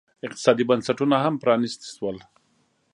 اقتصادي 0.27 0.63
بنسټونه 0.69 1.15
هم 1.25 1.35
پرانیستي 1.43 1.87
شول. 1.95 2.17